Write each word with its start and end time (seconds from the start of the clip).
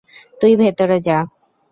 তুই 0.41 0.53
ভেতরে 0.55 0.97
যা। 0.99 1.17